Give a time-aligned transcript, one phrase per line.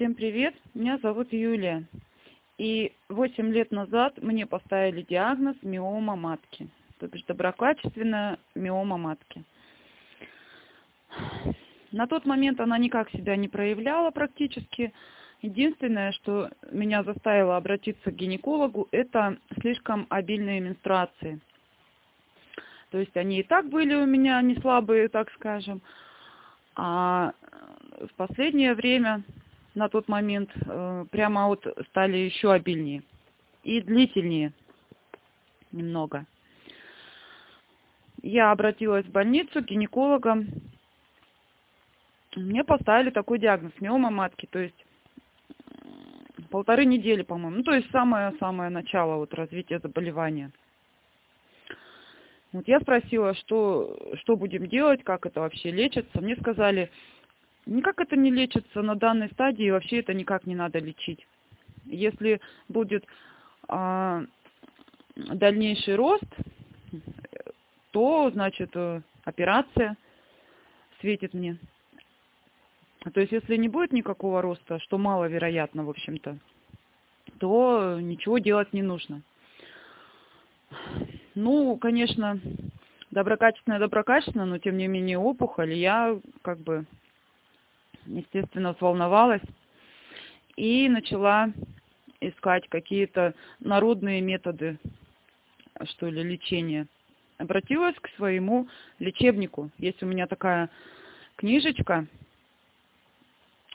[0.00, 1.84] Всем привет, меня зовут Юлия.
[2.56, 6.68] И 8 лет назад мне поставили диагноз миома матки,
[6.98, 9.44] то бишь доброкачественная миома матки.
[11.92, 14.94] На тот момент она никак себя не проявляла практически.
[15.42, 21.40] Единственное, что меня заставило обратиться к гинекологу, это слишком обильные менструации.
[22.88, 25.82] То есть они и так были у меня не слабые, так скажем.
[26.74, 27.34] А
[28.00, 29.24] в последнее время,
[29.74, 33.02] на тот момент, э, прямо вот стали еще обильнее
[33.62, 34.52] и длительнее
[35.72, 36.26] немного.
[38.22, 40.48] Я обратилась в больницу к гинекологам.
[42.36, 44.84] Мне поставили такой диагноз– миома матки, то есть
[46.50, 47.58] полторы недели, по-моему.
[47.58, 50.50] Ну, то есть самое-самое начало вот развития заболевания.
[52.52, 56.20] Вот я спросила, что, что будем делать, как это вообще лечится.
[56.20, 56.90] Мне сказали,
[57.66, 61.26] никак это не лечится на данной стадии, вообще это никак не надо лечить.
[61.84, 63.04] Если будет
[63.68, 64.24] а,
[65.16, 66.24] дальнейший рост,
[67.90, 68.74] то, значит,
[69.24, 69.96] операция
[71.00, 71.58] светит мне.
[73.14, 76.38] То есть, если не будет никакого роста, что маловероятно, в общем-то,
[77.38, 79.22] то ничего делать не нужно.
[81.34, 82.38] Ну, конечно,
[83.10, 85.72] доброкачественная, доброкачественная, но тем не менее опухоль.
[85.72, 86.84] Я как бы,
[88.06, 89.42] естественно, взволновалась
[90.56, 91.52] и начала
[92.20, 94.78] искать какие-то народные методы,
[95.84, 96.86] что ли, лечения.
[97.38, 99.70] Обратилась к своему лечебнику.
[99.78, 100.68] Есть у меня такая
[101.36, 102.06] книжечка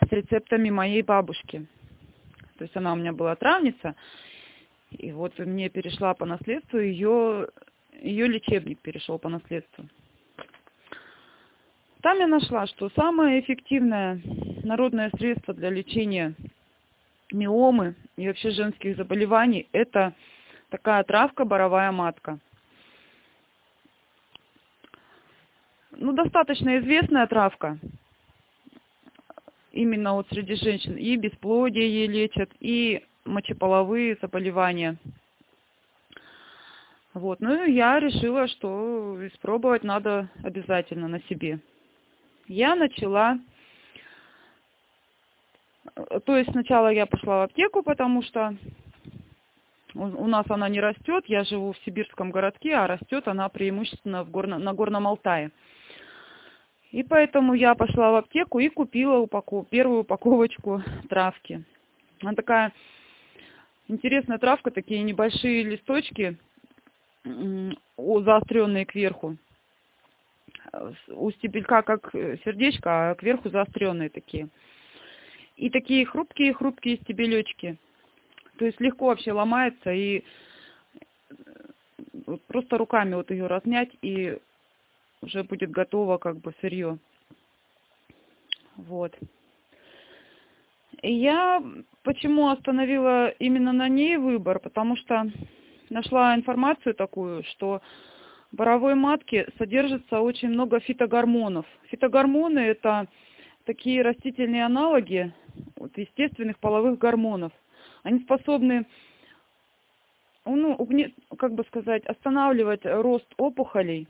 [0.00, 1.66] с рецептами моей бабушки.
[2.58, 3.96] То есть она у меня была травница,
[4.90, 7.48] и вот мне перешла по наследству ее,
[8.00, 9.88] ее лечебник перешел по наследству.
[12.02, 14.20] Там я нашла, что самое эффективное
[14.62, 16.34] народное средство для лечения
[17.32, 20.14] миомы и вообще женских заболеваний– это
[20.70, 22.38] такая травка боровая матка.
[25.90, 27.78] Ну, достаточно известная травка,
[29.72, 30.96] именно вот среди женщин.
[30.96, 34.96] И бесплодие ей лечат, и мочеполовые заболевания.
[37.14, 41.58] Вот, ну я решила, что испробовать надо обязательно на себе.
[42.48, 43.38] Я начала,
[46.24, 48.56] то есть сначала я пошла в аптеку, потому что
[49.94, 54.30] у нас она не растет, я живу в сибирском городке, а растет она преимущественно в
[54.30, 55.50] горно, на Горном Алтае.
[56.90, 61.64] И поэтому я пошла в аптеку и купила упаков, первую упаковочку травки.
[62.22, 62.72] Она такая
[63.88, 66.38] интересная травка, такие небольшие листочки,
[67.24, 69.36] заостренные кверху.
[71.08, 74.48] У стебелька как сердечко, а кверху заостренные такие.
[75.56, 77.78] И такие хрупкие-хрупкие стебелечки.
[78.58, 80.24] То есть легко вообще ломается и
[82.46, 84.38] просто руками вот ее разнять и
[85.22, 86.98] уже будет готово как бы сырье.
[88.76, 89.16] Вот.
[91.02, 91.62] И я
[92.02, 94.58] почему остановила именно на ней выбор?
[94.58, 95.30] Потому что
[95.90, 97.80] нашла информацию такую, что
[98.52, 101.66] боровой матке содержится очень много фитогормонов.
[101.90, 103.06] Фитогормоны– это
[103.64, 105.32] такие растительные аналоги
[105.76, 107.52] вот, естественных половых гормонов.
[108.02, 108.86] Они способны
[110.44, 110.76] ну,
[111.38, 114.08] как бы сказать, останавливать рост опухолей,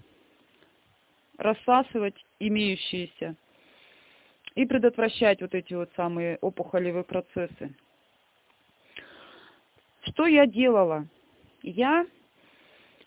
[1.36, 3.34] рассасывать имеющиеся
[4.54, 7.74] и предотвращать вот эти вот самые опухолевые процессы.
[10.02, 11.06] Что я делала?
[11.62, 12.06] Я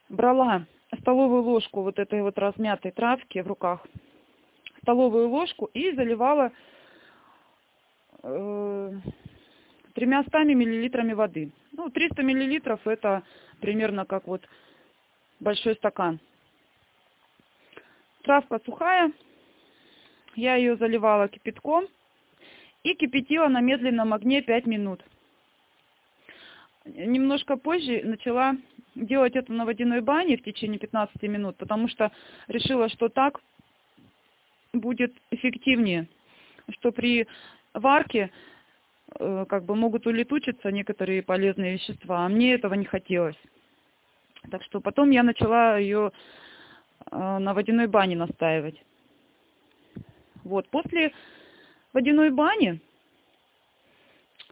[0.10, 0.66] брала
[1.00, 3.86] столовую ложку вот этой вот размятой травки в руках,
[4.82, 6.52] столовую ложку и заливала
[8.24, 8.94] э,
[9.94, 11.52] тремя стами миллилитрами воды.
[11.72, 13.24] Ну, 300 миллилитров это
[13.60, 14.48] примерно как вот
[15.40, 16.20] большой стакан.
[18.24, 19.12] Травка сухая,
[20.36, 21.88] я ее заливала кипятком
[22.84, 25.04] и кипятила на медленном огне 5 минут.
[26.86, 28.56] Немножко позже начала
[28.96, 32.12] делать это на водяной бане в течение 15 минут, потому что
[32.48, 33.40] решила, что так
[34.74, 36.08] будет эффективнее,
[36.72, 37.28] что при
[37.74, 38.32] варке
[39.20, 43.38] э, как бы могут улетучиться некоторые полезные вещества, а мне этого не хотелось.
[44.50, 46.12] Так что потом я начала ее
[47.12, 48.82] э, на водяной бане настаивать.
[50.44, 51.14] Вот, после
[51.94, 52.82] водяной бани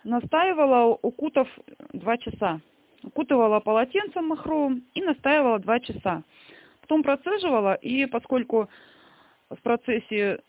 [0.03, 1.47] настаивала, укутав
[1.93, 2.61] два часа.
[3.03, 6.23] Укутывала полотенцем махровым и настаивала два часа.
[6.81, 8.69] Потом процеживала, и поскольку
[9.49, 10.41] в процессе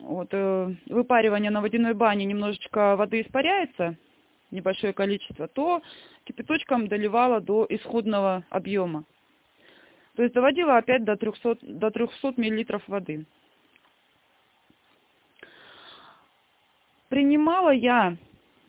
[0.00, 3.96] вот, э, выпаривание на водяной бане немножечко воды испаряется,
[4.50, 5.82] небольшое количество, то
[6.24, 9.04] кипяточком доливала до исходного объема.
[10.16, 13.24] То есть доводила опять до 300, до 300 миллилитров воды.
[17.12, 18.16] Принимала я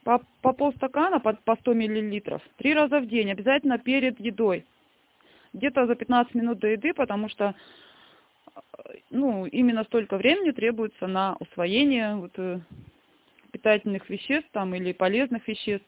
[0.04, 4.66] по, по полстакана по, по 100 миллилитров три раза в день, обязательно перед едой.
[5.54, 7.56] Где-то за 15 минут до еды, потому что
[9.12, 12.60] ну, именно столько времени требуется на усвоение вот, э,
[13.54, 15.88] питательных веществ там, или полезных веществ.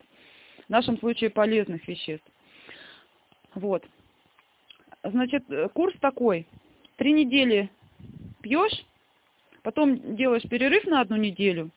[0.66, 2.26] В нашем случае полезных веществ.
[3.54, 3.84] Вот.
[5.04, 6.48] Значит, э, курс такой.
[6.96, 7.70] Три недели
[8.42, 8.86] пьешь,
[9.62, 11.70] потом делаешь перерыв на одну неделю,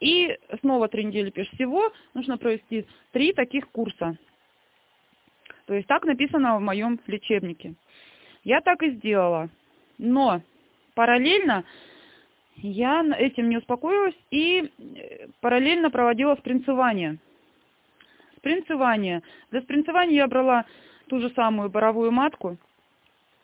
[0.00, 1.50] и снова три недели пьешь.
[1.50, 4.16] Всего нужно провести три таких курса.
[5.66, 7.74] То есть так написано в моем лечебнике.
[8.44, 9.48] Я так и сделала.
[9.98, 10.42] Но
[10.94, 11.64] параллельно
[12.56, 17.18] я этим не успокоилась и э, параллельно проводила спринцевание.
[18.38, 19.22] Спринцевание.
[19.50, 20.64] Для спринцевания я брала
[21.08, 22.56] ту же самую боровую матку,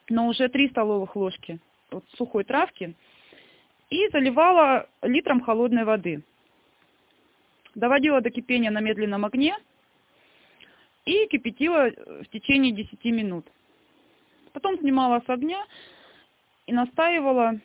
[0.08, 1.58] но уже 3 столовых ложки
[1.90, 2.94] вот, сухой травки
[3.90, 6.22] и заливала литром холодной воды.
[7.74, 9.56] Доводила до кипения на медленном огне
[11.04, 11.90] и кипятила
[12.22, 13.46] в течение 10 минут.
[14.52, 15.64] Потом снимала с огня
[16.66, 17.58] и настаивала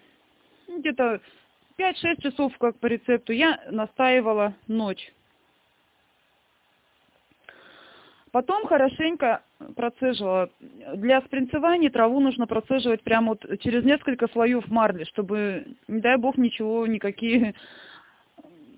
[0.68, 1.22] ну, где-то
[1.78, 5.14] 5-6 часов, как по рецепту, я настаивала ночь.
[8.32, 9.42] Потом хорошенько
[9.76, 10.50] процеживала.
[10.60, 16.38] Для спринцевания траву нужно процеживать прямо вот через несколько слоев марли, чтобы, не дай бог,
[16.38, 17.56] ничего, никакие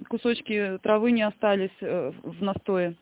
[0.10, 2.96] кусочки травы не остались э, в настое.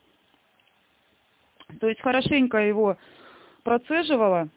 [1.79, 2.97] То есть хорошенько его
[3.63, 4.49] процеживала.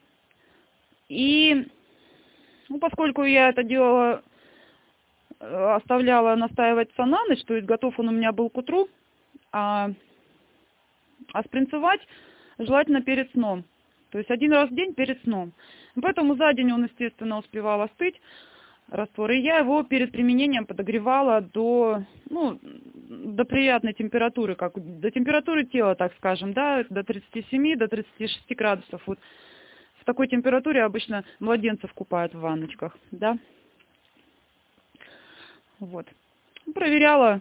[1.08, 1.66] И
[2.68, 4.22] ну, поскольку я это делала,
[5.40, 8.88] э, оставляла настаиваться на ночь, то есть готов он у меня был к утру,
[9.52, 9.90] а
[11.32, 12.00] а спринцевать
[12.58, 13.64] желательно перед сном.
[14.10, 15.52] То есть один раз в день перед сном.
[16.00, 18.20] Поэтому за день он, естественно, успевал остыть,
[18.90, 19.30] раствор.
[19.30, 25.94] И я его перед применением подогревала до, ну, до приятной температуры, как до температуры тела,
[25.94, 29.02] так скажем, да, до 37, до 36 градусов.
[29.06, 29.18] Вот
[30.00, 33.38] в такой температуре обычно младенцев купают в ванночках, да.
[35.78, 36.06] Вот.
[36.74, 37.40] Проверяла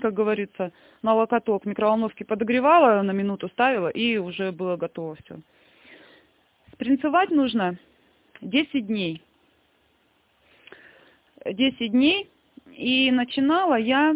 [0.00, 0.72] как говорится,
[1.02, 5.38] на локоток микроволновки подогревала, на минуту ставила, и уже было готово все.
[6.72, 7.76] Спринцевать нужно
[8.40, 9.22] 10 дней.
[11.44, 12.30] 10 дней.
[12.72, 14.14] И начинала я,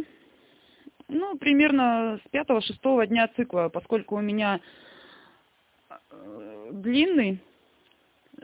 [1.08, 4.60] ну, примерно с 5-6 дня цикла, поскольку у меня
[5.90, 7.40] э, длинный,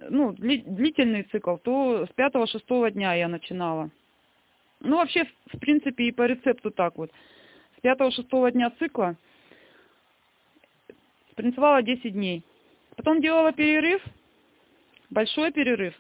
[0.08, 3.90] ну, длительный цикл, то с 5-6 дня я начинала.
[4.80, 7.10] Ну, вообще, в принципе, и по рецепту так вот.
[7.76, 9.16] С 5-6 дня цикла
[11.32, 12.42] спринцевала 10 дней.
[12.96, 14.02] Потом делала перерыв,
[15.08, 15.94] большой перерыв,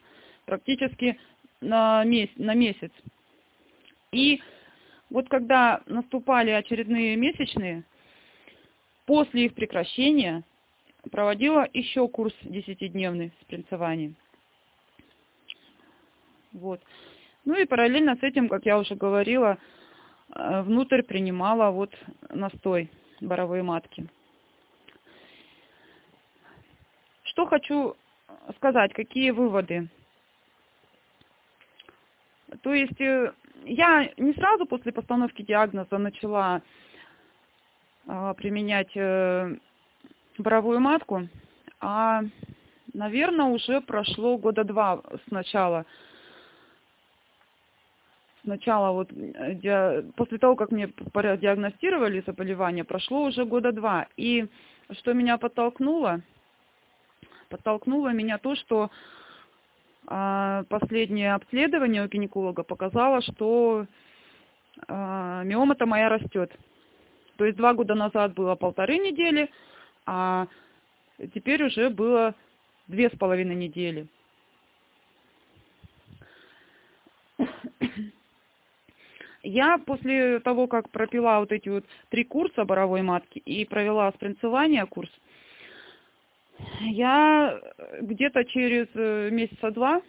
[0.44, 1.18] практически
[1.60, 2.32] на месяц.
[2.36, 2.90] На месяц.
[4.12, 4.40] И
[5.10, 7.84] вот когда наступали очередные месячные,
[9.06, 10.44] после их прекращения
[11.10, 14.14] проводила еще курс 10-дневный спринцевания.
[16.52, 16.80] Вот.
[17.44, 19.58] Ну и параллельно с этим, как я уже говорила,
[20.34, 21.96] э, внутрь принимала вот
[22.28, 24.06] настой боровой матки.
[27.22, 27.96] Что хочу
[28.56, 29.88] сказать, какие выводы.
[32.62, 33.32] То есть э,
[33.64, 36.62] я не сразу после постановки диагноза начала
[38.06, 38.94] э, применять
[40.38, 41.28] боровую матку,
[41.80, 42.22] а,
[42.92, 45.84] наверное, уже прошло года два с начала
[48.42, 54.06] сначала вот э, после того, как мне диагностировали заболевание, прошло уже года два.
[54.16, 54.46] И
[54.92, 56.22] что меня подтолкнуло?
[57.48, 58.90] Подтолкнуло меня то, что а,
[60.10, 63.86] последнее обследование у гинеколога показало, что
[64.88, 66.52] а, миома-то моя растет.
[67.36, 69.50] То есть два года назад было полторы недели,
[70.06, 70.48] а
[71.32, 72.34] теперь уже было
[72.88, 74.08] две с половиной недели.
[79.42, 84.84] Я после того, как пропила вот эти вот три курса боровой матки и провела спринцевание
[84.86, 85.10] курс,
[86.80, 87.60] я
[88.00, 90.02] где-то через э, месяца два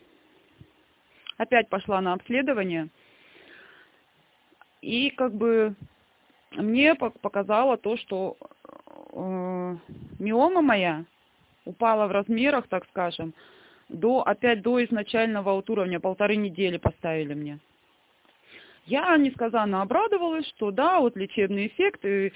[1.37, 2.89] опять пошла на обследование.
[4.81, 5.75] И как бы
[6.51, 8.37] мне показало то, что
[9.13, 9.75] э,
[10.19, 11.05] миома моя
[11.65, 13.33] упала в размерах, так скажем,
[13.89, 17.59] до, опять до изначального вот уровня, полторы недели поставили мне.
[18.85, 22.33] Я несказанно обрадовалась, что да, вот лечебный эффект, и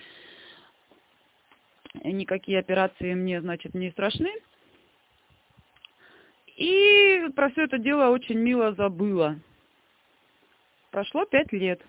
[2.04, 4.32] никакие операции мне, значит, не страшны.
[6.58, 9.40] И про все это дело очень мило забыла.
[10.92, 11.82] Прошло пять лет.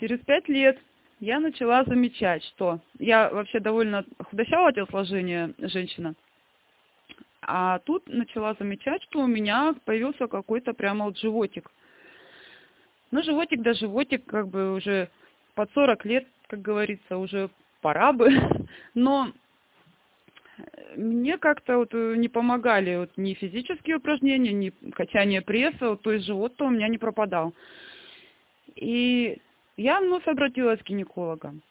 [0.00, 0.78] Через пять лет
[1.20, 6.14] я начала замечать, что я вообще довольно худощавого телосложения женщина,
[7.42, 11.70] а тут начала замечать, что у меня появился какой-то прямо вот животик.
[13.10, 15.10] Ну, животик да животик, как бы уже
[15.54, 17.50] под 40 лет, как говорится, уже
[17.82, 18.30] пора бы.
[18.94, 19.32] Но
[20.96, 26.12] мне как-то вот э, не помогали вот ни физические упражнения, ни качание пресса, вот, то
[26.12, 27.54] есть живот-то у меня не пропадал.
[28.74, 29.38] И
[29.76, 31.62] я вновь обратилась к гинекологам.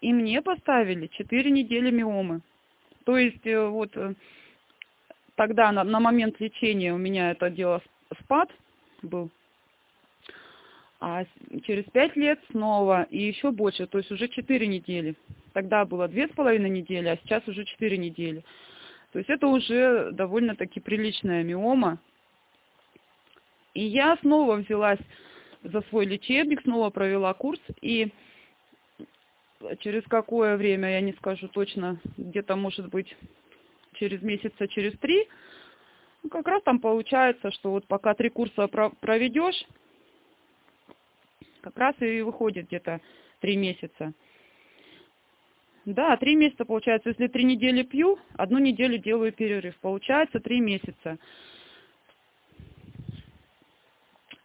[0.00, 2.40] И мне поставили 4 недели миомы.
[3.04, 4.14] То есть э, вот э,
[5.34, 7.82] тогда на, на момент лечения у меня это дело
[8.22, 8.50] спад
[9.02, 9.30] был.
[11.00, 11.24] А
[11.64, 15.14] через 5 лет снова и еще больше, то есть уже 4 недели.
[15.52, 18.44] Тогда было две с половиной недели, а сейчас уже четыре недели.
[19.12, 21.98] То есть это уже довольно-таки приличная миома.
[23.74, 25.00] И я снова взялась
[25.62, 28.12] за свой лечебник, снова провела курс, и
[29.80, 33.16] через какое время, я не скажу точно, где-то может быть
[33.94, 35.28] через месяца, через три,
[36.22, 39.64] ну, как раз там получается, что вот пока три курса проведешь,
[41.60, 43.00] как раз и выходит где-то
[43.40, 44.12] три месяца.
[45.84, 47.08] Да, три месяца получается.
[47.10, 49.74] Если три недели пью, одну неделю делаю перерыв.
[49.80, 51.18] Получается три месяца.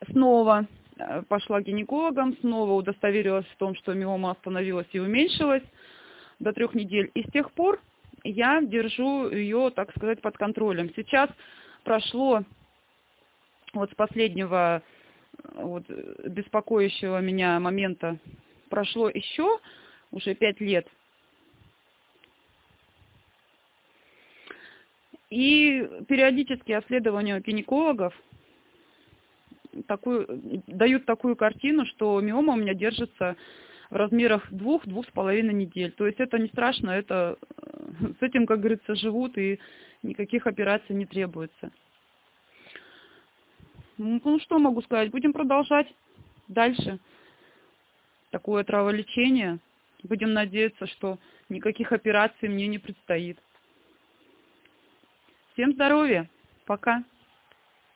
[0.10, 0.67] Снова
[0.98, 5.63] э, пошла к гинекологам, снова удостоверилась в том, что миома остановилась и уменьшилась
[6.39, 7.12] до трех недель.
[7.13, 7.82] И с тех пор
[8.24, 10.93] я держу ее, так сказать, под контролем.
[10.96, 11.29] Сейчас
[11.84, 12.43] прошло
[13.74, 14.82] вот с последнего
[15.55, 18.17] вот, беспокоящего меня момента
[18.69, 19.59] прошло еще
[20.12, 20.88] уже пять лет.
[25.29, 28.13] И периодические обследования гинекологов
[29.88, 30.27] такую,
[30.67, 33.35] дают такую картину, что миома у меня держится
[33.89, 35.91] в размерах двух-двух с половиной недель.
[35.91, 37.38] То есть это не страшно, это
[38.19, 39.59] с этим, как говорится, живут и
[40.03, 41.71] никаких операций не требуется.
[43.97, 45.88] Ну, ну что могу сказать, будем продолжать
[46.47, 47.00] дальше
[48.31, 49.59] такое траволечение.
[50.03, 51.17] Будем надеяться, что
[51.50, 53.38] никаких операций мне не предстоит.
[55.53, 56.29] Всем здоровья.
[56.65, 57.03] Пока.